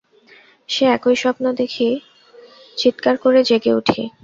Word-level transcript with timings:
সে 0.69 0.83
একই 0.95 1.15
স্বপ্ন 1.15 1.45
দেখি, 1.59 1.89
চিৎকার 2.77 3.15
করে 3.17 3.39
জেগে 3.43 3.71
উঠি। 3.73 4.01